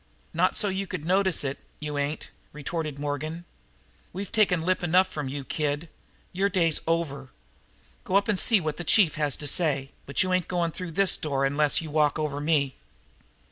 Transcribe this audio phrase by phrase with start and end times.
[0.33, 3.45] "Not so you could notice it, you ain't," retorted Morgan.
[4.11, 5.89] "We've taken lip enough from you, kid.
[6.33, 7.29] Your day's over.
[8.03, 10.93] Go up and see what the chief has to say, but you ain't going through
[10.93, 12.73] this door unless you walk over me."